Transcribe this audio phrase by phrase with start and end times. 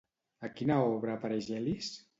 [0.47, 1.97] A quina obra apareix Elis?